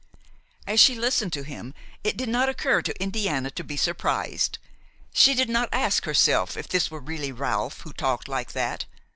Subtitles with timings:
[0.65, 4.57] As she listened to him, it did not occur to Indiana to be surprised;
[5.13, 8.85] she did not ask herself if it were really Ralph who talked like that.